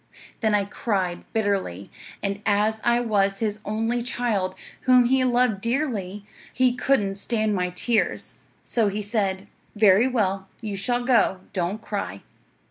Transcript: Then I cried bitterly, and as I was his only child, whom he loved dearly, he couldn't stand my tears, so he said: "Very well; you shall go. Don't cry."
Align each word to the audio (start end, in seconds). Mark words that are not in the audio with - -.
Then 0.39 0.55
I 0.55 0.65
cried 0.65 1.31
bitterly, 1.31 1.91
and 2.23 2.41
as 2.43 2.81
I 2.83 2.99
was 3.01 3.37
his 3.37 3.59
only 3.63 4.01
child, 4.01 4.55
whom 4.89 5.05
he 5.05 5.23
loved 5.23 5.61
dearly, 5.61 6.25
he 6.51 6.73
couldn't 6.73 7.13
stand 7.19 7.53
my 7.53 7.69
tears, 7.69 8.39
so 8.63 8.87
he 8.87 9.03
said: 9.03 9.45
"Very 9.75 10.07
well; 10.07 10.47
you 10.59 10.75
shall 10.75 11.03
go. 11.05 11.41
Don't 11.53 11.83
cry." 11.83 12.23